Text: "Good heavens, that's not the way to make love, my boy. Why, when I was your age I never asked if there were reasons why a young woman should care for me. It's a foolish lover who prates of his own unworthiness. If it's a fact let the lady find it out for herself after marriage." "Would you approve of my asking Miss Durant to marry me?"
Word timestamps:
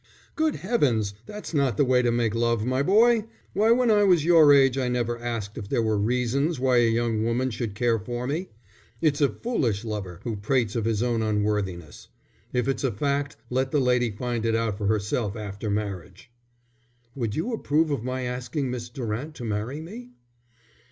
"Good 0.35 0.55
heavens, 0.55 1.13
that's 1.27 1.53
not 1.53 1.77
the 1.77 1.85
way 1.85 2.01
to 2.01 2.11
make 2.11 2.33
love, 2.33 2.65
my 2.65 2.81
boy. 2.81 3.25
Why, 3.53 3.69
when 3.69 3.91
I 3.91 4.03
was 4.03 4.25
your 4.25 4.51
age 4.51 4.75
I 4.75 4.87
never 4.87 5.19
asked 5.19 5.59
if 5.59 5.69
there 5.69 5.83
were 5.83 5.95
reasons 5.95 6.59
why 6.59 6.77
a 6.77 6.89
young 6.89 7.23
woman 7.23 7.51
should 7.51 7.75
care 7.75 7.99
for 7.99 8.25
me. 8.25 8.49
It's 8.99 9.21
a 9.21 9.29
foolish 9.29 9.85
lover 9.85 10.19
who 10.23 10.37
prates 10.37 10.75
of 10.75 10.85
his 10.85 11.03
own 11.03 11.21
unworthiness. 11.21 12.07
If 12.51 12.67
it's 12.67 12.83
a 12.83 12.91
fact 12.91 13.35
let 13.51 13.69
the 13.69 13.79
lady 13.79 14.09
find 14.09 14.43
it 14.43 14.55
out 14.55 14.75
for 14.79 14.87
herself 14.87 15.35
after 15.35 15.69
marriage." 15.69 16.31
"Would 17.13 17.35
you 17.35 17.53
approve 17.53 17.91
of 17.91 18.03
my 18.03 18.23
asking 18.23 18.71
Miss 18.71 18.89
Durant 18.89 19.35
to 19.35 19.45
marry 19.45 19.79
me?" 19.81 20.13